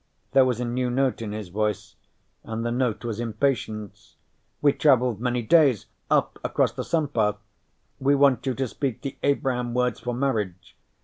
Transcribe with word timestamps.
There 0.31 0.45
was 0.45 0.59
a 0.59 0.65
new 0.65 0.89
note 0.89 1.21
in 1.21 1.31
his 1.31 1.49
voice, 1.49 1.95
and 2.43 2.65
the 2.65 2.71
note 2.71 3.05
was 3.05 3.19
impatience. 3.19 4.15
"We 4.59 4.73
traveled 4.73 5.21
many 5.21 5.43
days, 5.43 5.85
up 6.09 6.39
across 6.43 6.71
the 6.71 6.83
sun 6.83 7.09
path. 7.09 7.37
We 7.99 8.15
want 8.15 8.43
you 8.47 8.55
to 8.55 8.67
speak 8.67 9.03
the 9.03 9.17
Abraham 9.21 9.75
words 9.75 9.99
for 9.99 10.15
marriage. 10.15 10.75